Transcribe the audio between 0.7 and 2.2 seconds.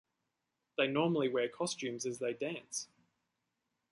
They normally wear costumes as